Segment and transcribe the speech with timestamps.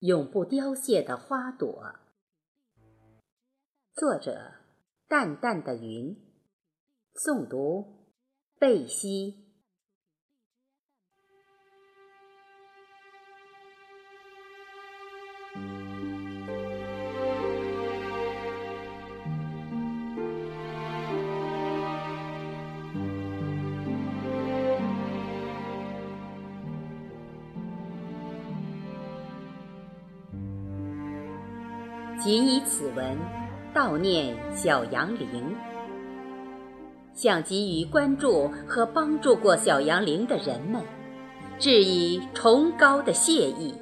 [0.00, 1.96] 永不凋谢的花朵。
[3.92, 4.54] 作者：
[5.06, 6.16] 淡淡的云。
[7.14, 8.06] 诵读：
[8.58, 9.49] 贝西。
[32.80, 33.14] 此文
[33.74, 35.54] 悼念小杨凌，
[37.12, 40.82] 向给予关注和帮助过小杨凌的人们
[41.58, 43.74] 致以崇高的谢意。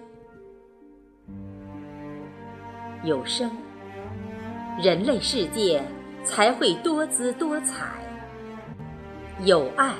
[3.05, 3.49] 有生，
[4.83, 5.81] 人类世界
[6.25, 7.85] 才会多姿多彩；
[9.45, 9.95] 有爱，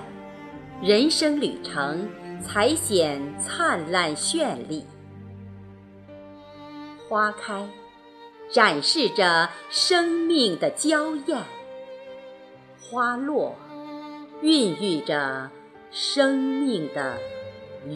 [0.83, 2.09] 人生旅程
[2.43, 4.85] 才显灿烂绚丽。
[7.09, 7.65] 花开。
[8.51, 11.39] 展示着生命的娇艳，
[12.81, 13.55] 花落，
[14.41, 15.51] 孕育着
[15.91, 17.19] 生命的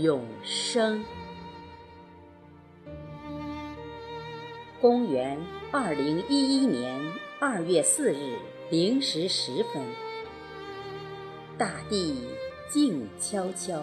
[0.03, 1.03] 永生。
[4.79, 5.39] 公元
[5.71, 7.01] 二零一一年
[7.41, 8.37] 二月四日
[8.71, 9.83] 零时十分，
[11.57, 12.29] 大地
[12.69, 13.83] 静悄悄。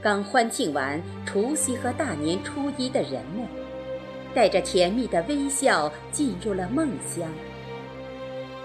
[0.00, 3.69] 刚欢庆完除夕和大年初一的人们。
[4.34, 7.28] 带着甜蜜的微笑进入了梦乡，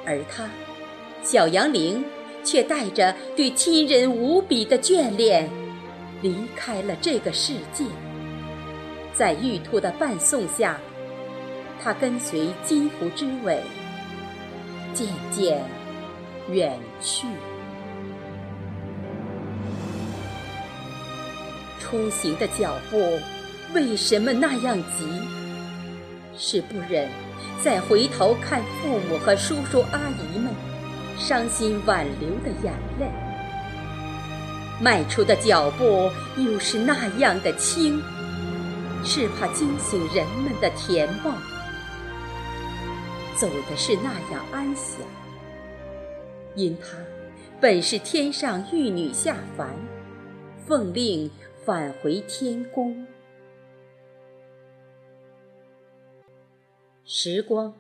[0.06, 0.48] 而他，
[1.24, 2.04] 小杨凌，
[2.44, 5.50] 却带着对亲人无比的眷恋，
[6.22, 7.84] 离开了这个世界。
[9.14, 10.80] 在玉兔的伴送下，
[11.82, 13.62] 他跟随金狐之尾，
[14.94, 15.64] 渐渐
[16.52, 17.26] 远去。
[21.80, 22.98] 出行的脚步
[23.74, 25.45] 为什么那样急？
[26.38, 27.10] 是不忍
[27.62, 30.54] 再回头看父母和叔叔阿姨们
[31.18, 33.10] 伤心挽留的眼泪，
[34.82, 38.02] 迈出的脚步又是那样的轻，
[39.04, 41.34] 是怕惊醒人们的甜梦，
[43.38, 45.00] 走的是那样安详，
[46.56, 46.98] 因她
[47.62, 49.70] 本是天上玉女下凡，
[50.68, 51.32] 奉令
[51.66, 53.08] 返回天宫。
[57.08, 57.76] 时光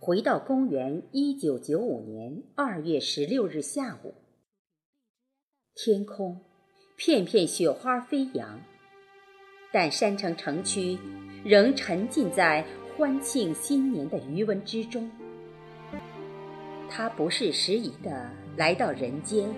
[0.00, 4.14] 回到公元一九九五年二月十六日下午，
[5.74, 6.40] 天空
[6.96, 8.62] 片片雪花飞扬，
[9.74, 10.98] 但山城城区
[11.44, 12.64] 仍沉浸在
[12.96, 15.10] 欢庆新年的余温之中。
[16.88, 19.54] 他不是时宜的来到人间，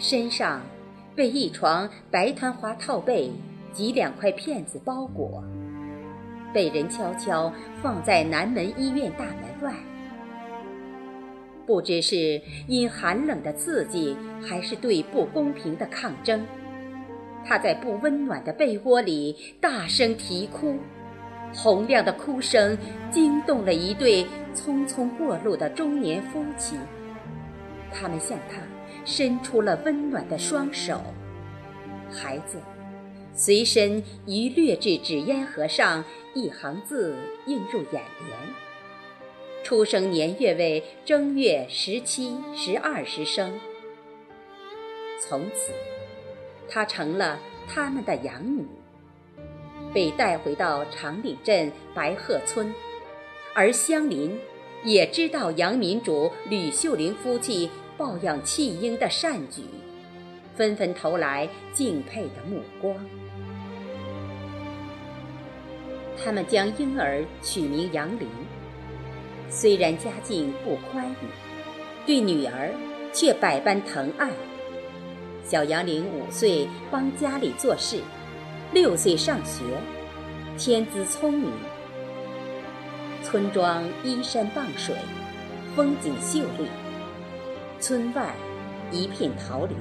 [0.00, 0.66] 身上
[1.14, 3.30] 被一床白团花套被
[3.72, 5.44] 及两块片子包裹。
[6.52, 7.52] 被人悄悄
[7.82, 9.74] 放在南门医院大门外，
[11.66, 16.44] 不知是因寒冷的刺激，还是对不公平的抗争，
[17.44, 20.78] 他在不温暖的被窝里大声啼哭，
[21.54, 22.76] 洪亮的哭声
[23.10, 26.76] 惊动了一对匆匆过路的中年夫妻，
[27.92, 28.58] 他们向他
[29.04, 31.00] 伸出了温暖的双手，
[32.10, 32.58] 孩子。
[33.34, 36.04] 随身一略至纸烟盒上
[36.34, 37.16] 一行字
[37.46, 38.38] 映入眼帘：
[39.64, 43.58] 出生年月为正月十七、十二时生。
[45.18, 45.72] 从此，
[46.68, 48.66] 她成了他们的养女，
[49.94, 52.72] 被带回到长岭镇白鹤村，
[53.54, 54.38] 而乡邻
[54.84, 59.62] 也知道杨民主吕秀玲夫妻抱养弃婴的善举。
[60.54, 62.94] 纷纷投来敬佩的目光。
[66.24, 68.28] 他们将婴儿取名杨林，
[69.50, 71.26] 虽然家境不宽裕，
[72.06, 72.70] 对女儿
[73.12, 74.30] 却百般疼爱。
[75.44, 78.00] 小杨林五岁帮家里做事，
[78.72, 79.64] 六岁上学，
[80.56, 81.50] 天资聪明。
[83.22, 84.94] 村庄依山傍水，
[85.74, 86.68] 风景秀丽。
[87.80, 88.34] 村外
[88.90, 89.76] 一片桃林。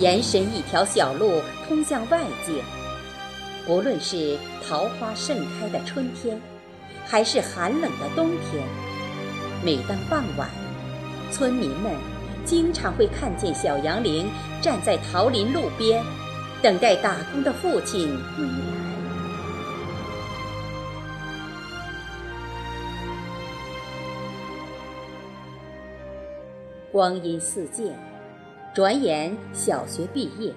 [0.00, 2.62] 延伸一条小路通向外界。
[3.66, 6.38] 不论是桃花盛开的春天，
[7.06, 8.62] 还是寒冷的冬天，
[9.64, 10.50] 每当傍晚，
[11.30, 11.92] 村民们
[12.44, 14.26] 经常会看见小杨凌
[14.60, 16.04] 站在桃林路边，
[16.62, 18.84] 等待打工的父亲归来。
[26.92, 27.98] 光阴似箭。
[28.74, 30.52] 转眼小学毕业，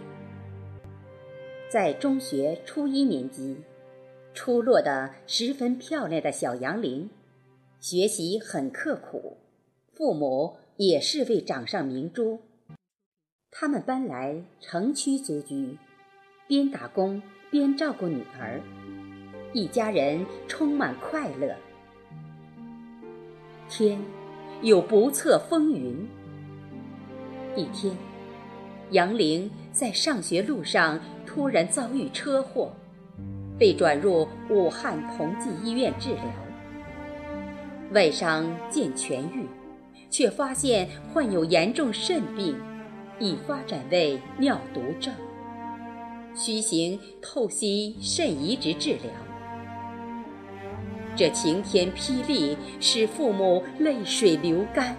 [1.69, 3.57] 在中学初一年级，
[4.33, 7.09] 出落得十分漂亮的小杨玲，
[7.81, 9.35] 学习很刻苦，
[9.93, 12.39] 父母也是位掌上明珠。
[13.51, 15.77] 他们搬来城区租居，
[16.47, 17.21] 边打工
[17.51, 18.61] 边照顾女儿，
[19.51, 21.53] 一家人充满快乐。
[23.67, 23.99] 天
[24.61, 26.07] 有不测风云，
[27.57, 27.93] 一天，
[28.91, 30.97] 杨玲在上学路上。
[31.27, 32.71] 突然遭遇车祸，
[33.59, 36.23] 被转入武汉同济医院治疗。
[37.91, 39.45] 外伤渐痊愈，
[40.09, 42.55] 却发现患有严重肾病，
[43.19, 45.13] 已发展为尿毒症，
[46.33, 49.11] 需行透析肾移植治疗。
[51.15, 54.95] 这晴天霹雳使父母泪水流干，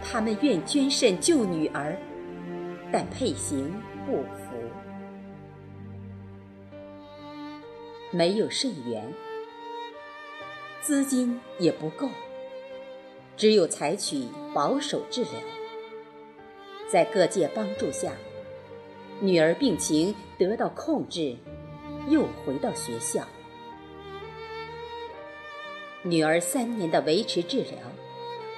[0.00, 1.96] 他们愿捐肾救女儿，
[2.92, 3.72] 但配型
[4.04, 4.45] 不符
[8.10, 9.12] 没有肾源，
[10.80, 12.08] 资金也不够，
[13.36, 15.32] 只有采取保守治疗。
[16.88, 18.12] 在各界帮助下，
[19.20, 21.36] 女儿病情得到控制，
[22.08, 23.26] 又回到学校。
[26.02, 27.72] 女儿三年的维持治疗，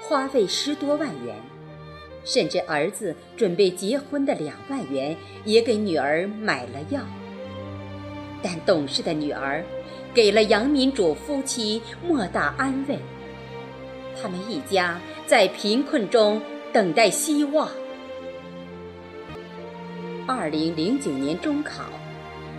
[0.03, 1.35] 花费十多万元，
[2.23, 5.17] 甚至儿子准备结婚的两万元
[5.47, 7.01] 也给女儿买了药。
[8.43, 9.65] 但懂事的女儿，
[10.15, 12.99] 给了杨民主夫妻莫大安慰。
[14.21, 16.41] 他们一家在贫困中
[16.73, 17.69] 等待希望。
[20.27, 21.85] 二零零九年中考，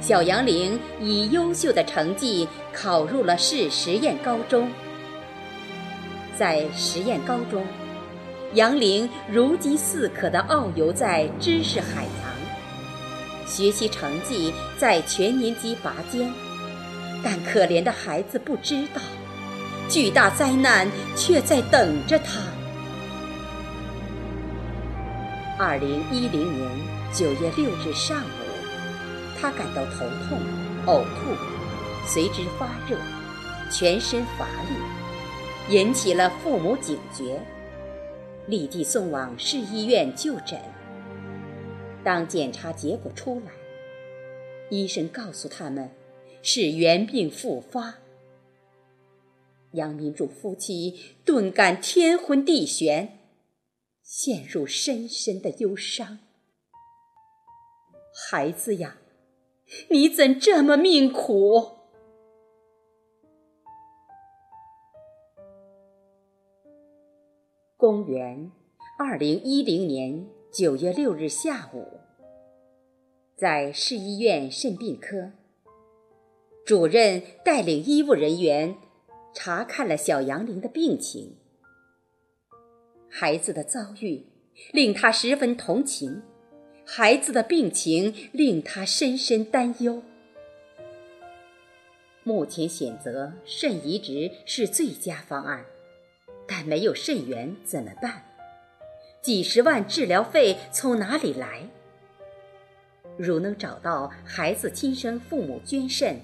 [0.01, 4.69] 小杨玲以优秀的成绩考入了市实验高中。
[6.37, 7.65] 在实验高中，
[8.53, 12.28] 杨玲如饥似渴地遨游在知识海洋。
[13.49, 16.31] 学习成绩在全年级拔尖，
[17.23, 19.01] 但可怜的孩子不知道，
[19.89, 22.39] 巨大灾难却在等着他。
[25.57, 26.69] 二零一零年
[27.11, 28.45] 九月六日上午，
[29.41, 30.39] 他感到头痛、
[30.85, 31.35] 呕吐，
[32.07, 32.95] 随之发热，
[33.71, 37.41] 全身乏力，引起了父母警觉，
[38.45, 40.57] 立即送往市医院就诊。
[42.03, 43.51] 当检查结果出来，
[44.69, 45.91] 医生告诉他们
[46.41, 47.95] 是原病复发。
[49.73, 53.19] 杨明柱夫妻顿感天昏地悬，
[54.01, 56.19] 陷入深深的忧伤。
[58.29, 58.97] 孩子呀，
[59.89, 61.77] 你怎这么命苦？
[67.77, 68.51] 公元
[68.97, 70.38] 二零一零年。
[70.59, 72.01] 九月六日下午，
[73.37, 75.31] 在市医院肾病科，
[76.65, 78.75] 主任带领医务人员
[79.33, 81.37] 查看了小杨玲的病情。
[83.09, 84.25] 孩子的遭遇
[84.73, 86.21] 令他十分同情，
[86.85, 90.03] 孩子的病情令他深深担忧。
[92.23, 95.63] 目前选择肾移植是最佳方案，
[96.45, 98.25] 但没有肾源怎么办？
[99.29, 101.61] 几十万治疗费从哪里来？
[103.15, 106.19] 如能找到孩子亲生父母捐肾，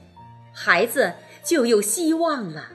[0.51, 1.13] 孩子
[1.43, 2.69] 就有希望了。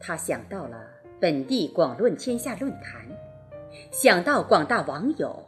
[0.00, 0.82] 他想到了
[1.20, 3.06] 本地广论天下论坛，
[3.90, 5.46] 想到广大网友，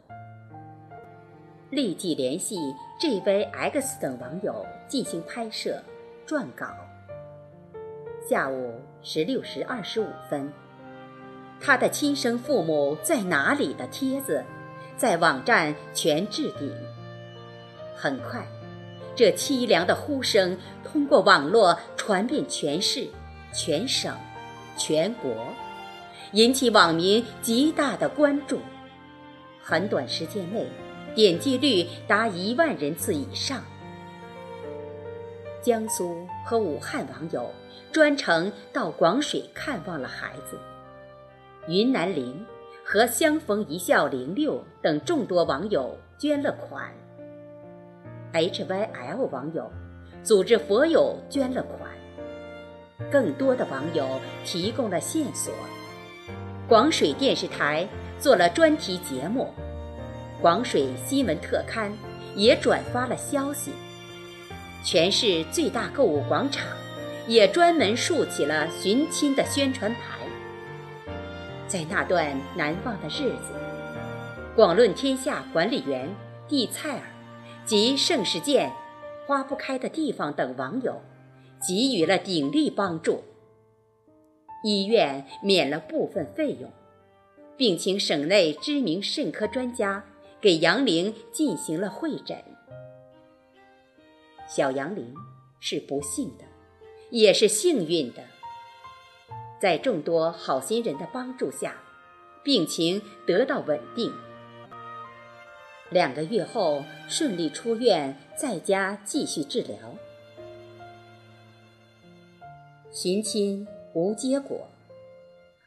[1.71, 2.55] 立即联系
[2.99, 5.81] GVX 等网友进行拍摄
[6.27, 6.67] 撰稿。
[8.29, 10.53] 下午十六时二十五分。
[11.61, 14.43] 他的亲生父母在哪里的帖子，
[14.97, 16.73] 在网站全置顶。
[17.95, 18.43] 很快，
[19.15, 23.07] 这凄凉的呼声通过网络传遍全市、
[23.53, 24.11] 全省、
[24.75, 25.31] 全国，
[26.31, 28.59] 引起网民极大的关注。
[29.61, 30.67] 很短时间内，
[31.13, 33.63] 点击率达一万人次以上。
[35.61, 37.53] 江苏和武汉网友
[37.91, 40.57] 专程到广水看望了孩子。
[41.67, 42.43] 云南林
[42.83, 46.91] 和相逢一笑零六等众多网友捐了款
[48.33, 49.71] ，HYL 网友
[50.23, 51.91] 组织佛友捐了款，
[53.11, 54.07] 更多的网友
[54.43, 55.53] 提供了线索。
[56.67, 57.87] 广水电视台
[58.17, 59.53] 做了专题节目，
[60.41, 61.91] 广水新闻特刊
[62.35, 63.71] 也转发了消息，
[64.83, 66.65] 全市最大购物广场
[67.27, 70.20] 也专门竖起了寻亲的宣传牌。
[71.71, 73.53] 在那段难忘的日子，
[74.57, 76.13] 广论天下管理员
[76.45, 77.03] 蒂蔡尔
[77.63, 78.69] 及盛世健、
[79.25, 81.01] 花不开的地方等网友
[81.65, 83.23] 给予了鼎力帮助，
[84.65, 86.69] 医院免了部分费用，
[87.55, 90.03] 并请省内知名肾科专家
[90.41, 92.37] 给杨玲进行了会诊。
[94.45, 95.15] 小杨玲
[95.61, 96.43] 是不幸的，
[97.11, 98.21] 也是幸运的，
[99.61, 101.75] 在众多好心人的帮助下，
[102.41, 104.11] 病情得到稳定。
[105.91, 109.77] 两个月后顺利出院，在家继续治疗。
[112.91, 114.67] 寻亲无结果，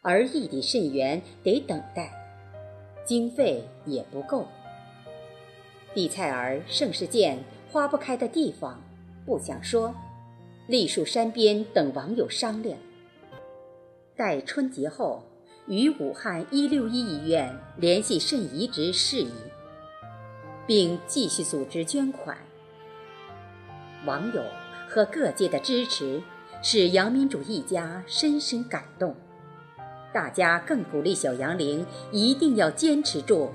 [0.02, 2.12] 而异地肾源得等待，
[3.04, 4.48] 经费也不够。
[5.94, 7.38] 地菜儿盛世健
[7.70, 8.82] 花不开的地方
[9.24, 9.94] 不想说，
[10.66, 12.76] 栗树山边等网友商量，
[14.16, 15.22] 待春节后
[15.66, 19.32] 与武汉一六一医院联系肾移植事宜。
[20.66, 22.36] 并继续组织捐款。
[24.06, 24.42] 网友
[24.88, 26.22] 和各界的支持，
[26.62, 29.14] 使杨民主一家深深感动。
[30.12, 33.52] 大家更鼓励小杨玲一定要坚持住，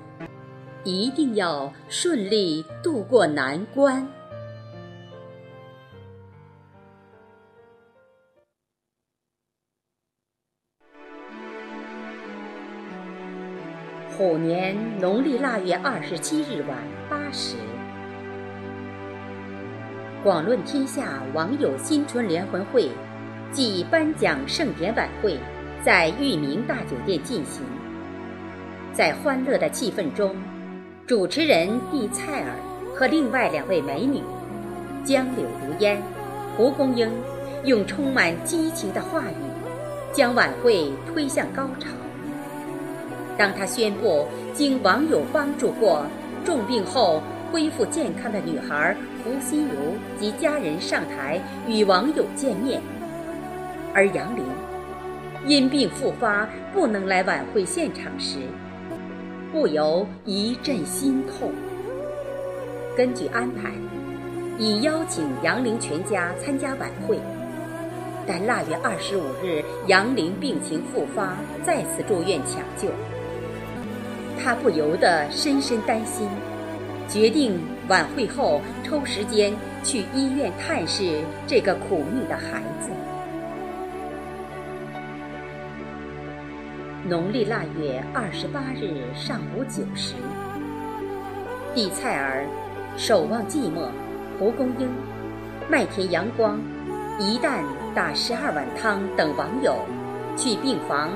[0.84, 4.08] 一定要顺利度过难关。
[14.20, 16.78] 虎年农历腊月二十七日晚
[17.10, 17.56] 八时，
[20.22, 22.90] 广论天下网友新春联欢会
[23.54, 25.40] 暨颁奖盛典晚会
[25.86, 27.64] 在裕民大酒店进行。
[28.92, 30.36] 在欢乐的气氛中，
[31.08, 32.52] 主持人蒂蔡尔
[32.94, 34.22] 和另外两位美女
[35.06, 35.98] 江柳如烟、
[36.58, 37.10] 蒲公英，
[37.64, 41.88] 用充满激情的话语，将晚会推向高潮。
[43.40, 46.06] 当他宣布经网友帮助过
[46.44, 48.94] 重病后恢复健康的女孩
[49.24, 52.82] 胡心如及家人上台与网友见面，
[53.94, 54.44] 而杨玲
[55.48, 58.40] 因病复发不能来晚会现场时，
[59.54, 61.54] 不由一阵心痛。
[62.98, 63.72] 根据安排，
[64.58, 67.18] 已邀请杨玲全家参加晚会，
[68.28, 72.90] 但腊月二十五日杨玲病情复发，再次住院抢救。
[74.42, 76.28] 他不由得深深担心，
[77.08, 79.54] 决定晚会后抽时间
[79.84, 82.90] 去医院探视这个苦命的孩子。
[87.04, 90.16] 农历腊月二十八日上午九时，
[91.74, 92.46] 地菜儿、
[92.98, 93.90] 守望寂寞、
[94.38, 94.88] 蒲公英、
[95.70, 96.60] 麦田阳光、
[97.20, 97.64] 一旦
[97.96, 99.76] 打十二碗汤等网友
[100.38, 101.10] 去病房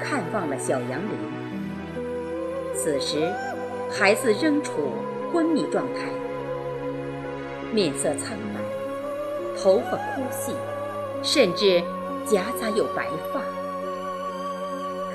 [0.00, 1.41] 看望了小杨林。
[2.74, 3.30] 此时，
[3.90, 4.72] 孩子仍处
[5.32, 6.00] 昏迷状态，
[7.72, 8.60] 面色苍白，
[9.56, 10.52] 头发枯细，
[11.22, 11.80] 甚至
[12.26, 13.40] 夹杂有白发。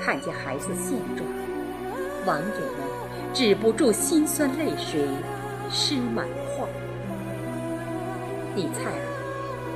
[0.00, 1.28] 看见孩子现状，
[2.24, 5.00] 网友们止不住心酸泪水
[5.70, 6.66] 湿满画。
[8.54, 8.92] 李灿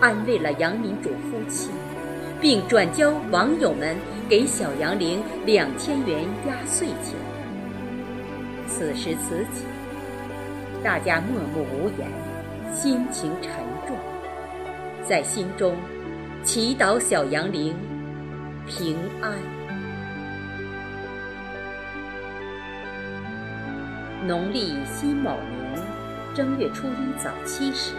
[0.00, 1.70] 安慰了杨民主夫妻，
[2.40, 3.96] 并转交网友们
[4.28, 7.14] 给小杨玲两千元压岁钱。
[8.82, 9.64] 此时此景，
[10.82, 12.10] 大家默默无言，
[12.74, 13.52] 心情沉
[13.86, 13.96] 重，
[15.08, 15.76] 在心中
[16.42, 17.76] 祈祷小杨玲
[18.66, 19.34] 平安。
[24.26, 25.80] 农历辛卯年
[26.34, 27.94] 正月初一早七时，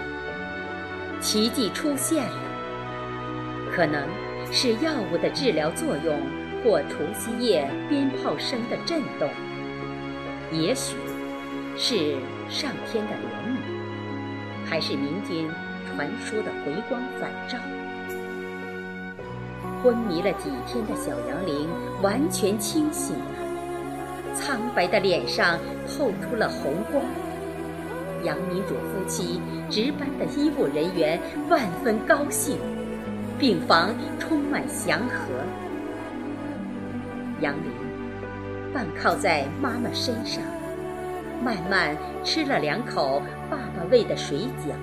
[1.21, 2.35] 奇迹出现了，
[3.73, 4.05] 可能
[4.51, 6.19] 是药物的治疗作用，
[6.61, 9.29] 或除夕夜鞭炮声的震动。
[10.53, 10.95] 也许
[11.75, 12.15] 是
[12.47, 15.49] 上天的怜悯，还是民间
[15.87, 17.57] 传说的回光返照。
[19.81, 21.67] 昏迷了几天的小杨玲
[22.01, 27.03] 完全清醒了，苍白的脸上透出了红光。
[28.23, 31.19] 杨民主夫妻值班的医务人员
[31.49, 32.57] 万分高兴，
[33.37, 35.33] 病房充满祥和。
[37.41, 37.92] 杨玲。
[38.73, 40.43] 半靠在妈妈身上，
[41.43, 44.73] 慢慢吃了两口爸爸喂的水饺，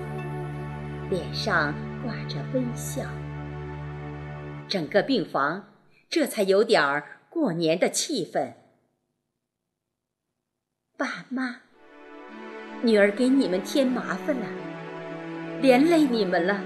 [1.10, 3.02] 脸上挂着微笑。
[4.68, 5.64] 整个病房
[6.08, 8.52] 这才有点儿过年的气氛。
[10.96, 11.56] 爸妈，
[12.82, 14.46] 女儿给你们添麻烦了，
[15.60, 16.60] 连累你们了。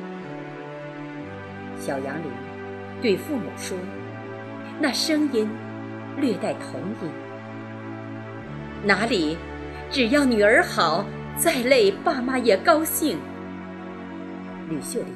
[1.78, 2.31] 小杨林
[3.00, 3.78] 对父母说，
[4.78, 5.49] 那声音。
[6.21, 7.11] 略带童音，
[8.85, 9.37] 哪里？
[9.90, 11.04] 只要女儿好，
[11.37, 13.18] 再累爸妈也高兴。
[14.68, 15.09] 吕秀玲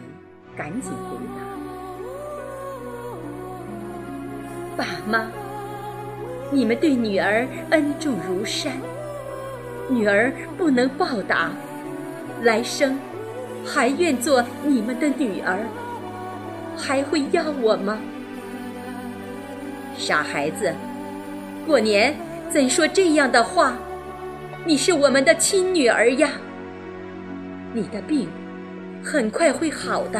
[0.56, 1.42] 赶紧回答
[4.76, 5.26] ：“爸妈，
[6.52, 8.72] 你们对女儿恩重如山，
[9.88, 11.50] 女儿不能报答，
[12.42, 12.96] 来生
[13.64, 15.58] 还愿做你们的女儿，
[16.76, 17.98] 还会要我吗？”
[19.96, 20.72] 傻孩子，
[21.68, 22.16] 过年
[22.50, 23.76] 怎说这样的话？
[24.64, 26.30] 你是我们的亲女儿呀！
[27.74, 28.26] 你的病
[29.04, 30.18] 很快会好的。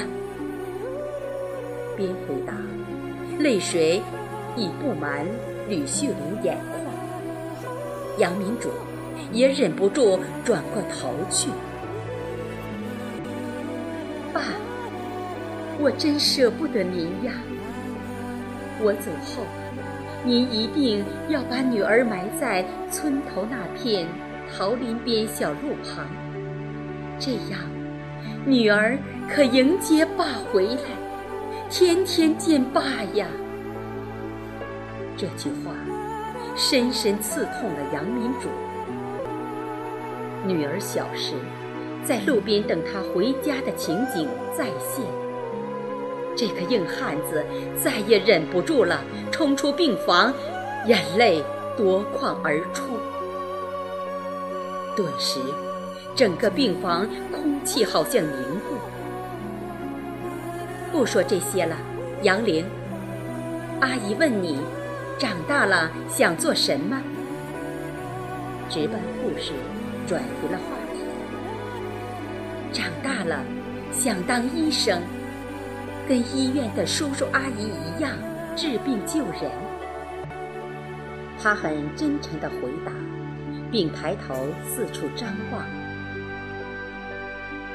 [1.97, 2.53] 边回答，
[3.39, 4.03] 泪水
[4.57, 5.25] 已布满
[5.71, 6.95] 吕秀玲眼眶。
[8.19, 8.69] 杨民主
[9.33, 11.49] 也忍不住转过头去。
[14.35, 14.43] 爸，
[15.81, 17.33] 我真舍不得您呀！
[18.83, 19.45] 我走后，
[20.25, 24.07] 您一定要把女儿埋在村头那片。
[24.51, 26.07] 桃林边小路旁，
[27.19, 27.61] 这样，
[28.47, 28.97] 女儿
[29.29, 30.81] 可迎接爸回来，
[31.69, 32.81] 天天见爸
[33.13, 33.27] 呀。
[35.19, 35.75] 这句话
[36.57, 38.49] 深深刺痛了杨民主。
[40.47, 41.35] 女儿小时
[42.03, 45.05] 在路边等他回家的情景再现，
[46.39, 47.45] 这个硬汉子
[47.83, 49.03] 再也忍不住了，
[49.33, 50.33] 冲出病房，
[50.87, 51.43] 眼泪
[51.77, 52.97] 夺眶而出。
[54.95, 55.41] 顿时，
[56.15, 58.31] 整个病房空气好像凝
[58.61, 58.77] 固。
[60.93, 61.77] 不说这些了，
[62.23, 62.65] 杨玲，
[63.81, 64.61] 阿姨问你，
[65.19, 67.03] 长大了想做什么？
[68.69, 69.51] 值班护士
[70.07, 71.01] 转移了话题。
[72.73, 73.43] 长大了，
[73.93, 75.03] 想当医生，
[76.09, 78.13] 跟医院的叔叔阿姨一样
[78.57, 79.51] 治病救人。
[81.41, 82.93] 他很真诚地回答。
[83.71, 85.61] 并抬头四处张望。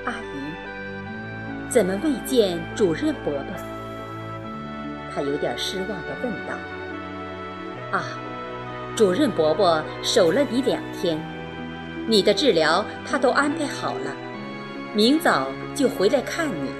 [0.05, 3.53] 阿姨，怎么未见主任伯伯？
[5.13, 6.55] 他有点失望地问道。
[7.95, 8.03] 啊，
[8.95, 11.19] 主任伯伯守了你两天，
[12.07, 14.15] 你的治疗他都安排好了，
[14.95, 16.72] 明早就回来看你。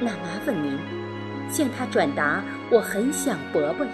[0.00, 0.78] 那麻烦您
[1.50, 3.92] 向他转达，我很想伯伯呀。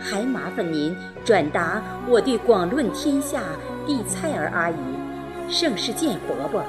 [0.00, 3.42] 还麻烦您转达我对广论天下
[3.86, 4.76] 地菜儿阿姨、
[5.48, 6.64] 盛世健伯伯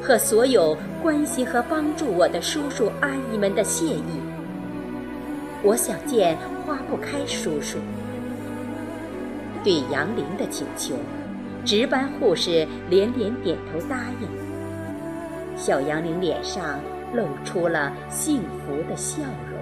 [0.00, 4.02] 和所有关心和帮助我的叔叔阿姨们的谢意。
[5.62, 7.78] 我想见花不开叔叔。
[9.62, 10.96] 对杨玲的请求，
[11.64, 14.28] 值班护士连连点头答应。
[15.56, 16.80] 小杨玲脸上
[17.14, 19.60] 露出了幸福的笑容。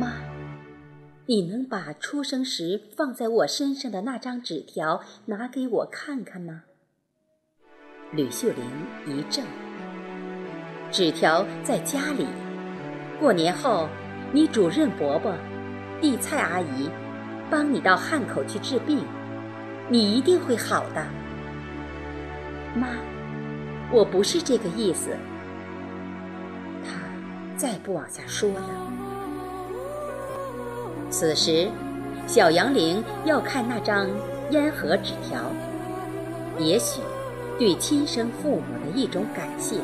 [0.00, 0.14] 妈，
[1.26, 6.62] 你能把出生时放在我身上的那张纸条拿给我看看吗？
[8.12, 8.64] 吕秀玲
[9.06, 9.44] 一怔。
[10.90, 12.26] 纸条在家里。
[13.18, 13.88] 过年后，
[14.32, 15.34] 你主任伯伯、
[16.00, 16.90] 地菜阿姨
[17.50, 19.04] 帮你到汉口去治病，
[19.88, 21.06] 你一定会好的。
[22.74, 22.88] 妈，
[23.92, 25.10] 我不是这个意思。
[26.82, 26.92] 他
[27.56, 28.70] 再不往下说了。
[31.10, 31.68] 此时，
[32.26, 34.08] 小杨玲要看那张
[34.50, 35.42] 烟盒纸条，
[36.58, 37.02] 也许
[37.58, 39.76] 对亲生父母的一种感谢，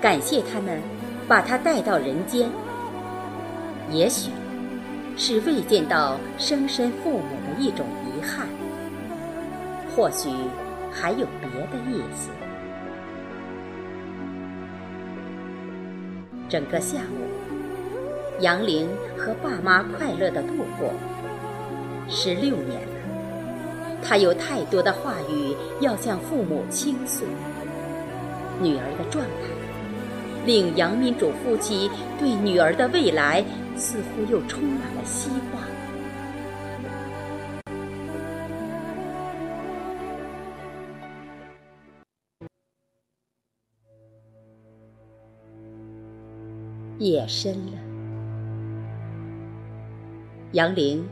[0.00, 0.80] 感谢他们
[1.26, 2.48] 把他带到人间；
[3.90, 4.30] 也许
[5.16, 8.46] 是未见到生身父母的一种遗憾；
[9.96, 10.30] 或许
[10.92, 12.30] 还有别的意思。
[16.50, 18.40] 整个下午。
[18.40, 20.92] 杨玲和爸妈快乐地度过
[22.08, 27.24] 十六年了，她有太多的话语要向父母倾诉。
[28.60, 29.48] 女儿的状态
[30.44, 33.44] 令杨民主夫妻对女儿的未来
[33.76, 35.69] 似乎又充满了希望。
[47.00, 47.72] 夜深了。
[50.52, 51.08] 杨玲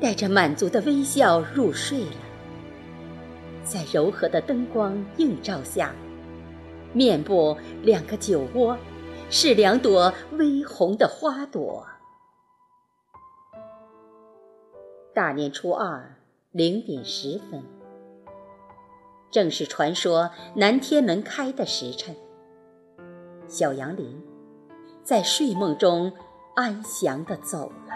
[0.00, 2.16] 带着满足的微笑入睡了，
[3.62, 5.94] 在柔和的灯光映照下，
[6.92, 8.76] 面部两个酒窝
[9.30, 11.86] 是两朵微红的花朵。
[15.14, 16.16] 大年初二
[16.50, 17.62] 零点十分，
[19.30, 22.16] 正是传说南天门开的时辰。
[23.46, 24.20] 小杨林
[25.10, 26.12] 在睡梦中
[26.54, 27.94] 安详地走了。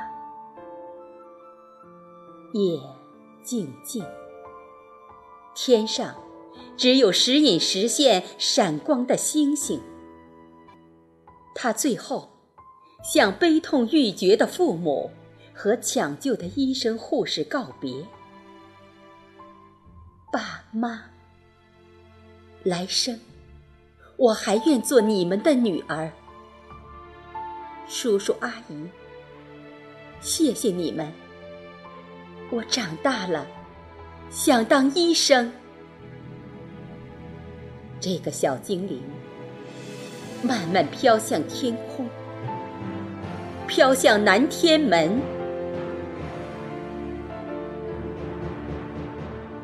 [2.54, 2.80] 夜
[3.40, 4.04] 静静，
[5.54, 6.12] 天上
[6.76, 9.80] 只有时隐时现闪光的星星。
[11.54, 12.30] 他最后
[13.04, 15.08] 向悲痛欲绝的父母
[15.54, 18.04] 和抢救的医生护士告别
[20.32, 21.04] ：“爸妈，
[22.64, 23.20] 来生
[24.16, 26.10] 我还愿做你们的女儿。
[27.88, 28.88] 叔叔阿姨，
[30.20, 31.12] 谢谢你们。
[32.50, 33.46] 我长大了，
[34.30, 35.52] 想当医生。”
[38.00, 39.02] 这个小精灵。
[40.42, 42.06] 慢慢飘向天空，
[43.66, 45.18] 飘向南天门。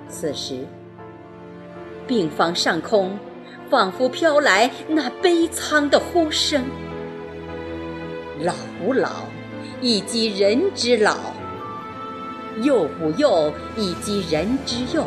[0.08, 0.66] 此时，
[2.06, 3.18] 病房上空
[3.68, 6.64] 仿佛飘来那悲苍的呼声
[8.40, 9.24] ：“老吾老，
[9.80, 11.14] 以及人之老；
[12.62, 15.06] 幼吾幼，以及人之幼。”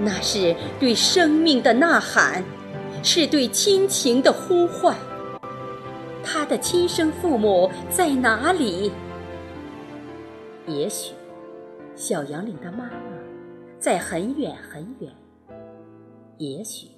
[0.00, 2.44] 那是对生命的呐喊。
[3.00, 4.96] 是对亲情的呼唤。
[6.20, 8.90] 他的亲生父母在哪里？
[10.66, 11.14] 也许，
[11.94, 12.90] 小杨林的妈妈
[13.78, 15.12] 在很远很远。
[16.38, 16.88] 也许，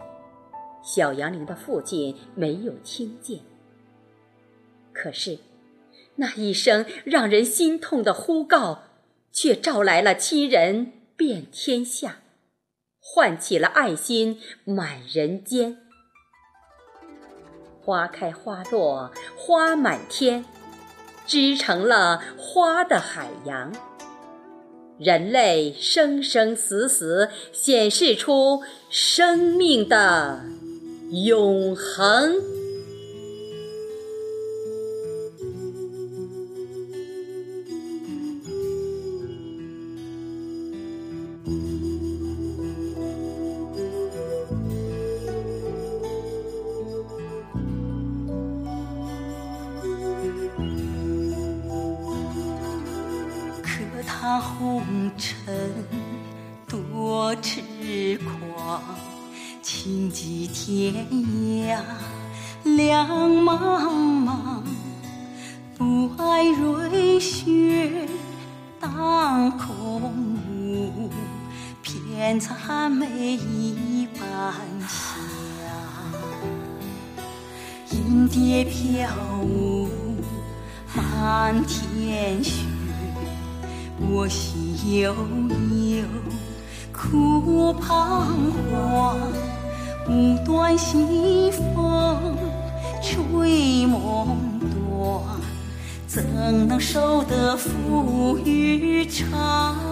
[0.82, 3.40] 小杨林的父亲没有听见。
[4.92, 5.38] 可是，
[6.16, 8.82] 那一声让人心痛的呼告，
[9.32, 12.18] 却召来了亲人遍天下，
[12.98, 15.78] 唤起了爱心满人间。
[17.82, 20.44] 花开花落花满天，
[21.26, 23.72] 织成了花的海洋。
[24.98, 30.44] 人类生生死死，显示出生命的
[31.10, 32.59] 永恒。
[74.86, 75.16] 霞。
[77.90, 79.08] 银蝶飘
[79.42, 79.88] 舞
[80.94, 82.64] 满天雪。
[84.02, 86.04] 我心悠悠，
[86.90, 88.26] 苦彷
[88.72, 89.18] 徨，
[90.08, 92.36] 无端西风
[93.02, 94.38] 吹梦
[94.70, 95.38] 断，
[96.06, 96.24] 怎
[96.66, 99.89] 能守得浮与长？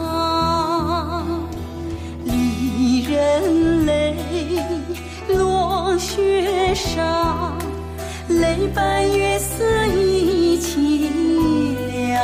[3.87, 4.15] 泪
[5.29, 7.57] 落雪上，
[8.29, 11.11] 泪伴月色一起
[11.91, 12.23] 凉。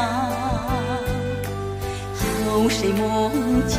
[2.46, 3.33] 有谁梦
[3.66, 3.79] 见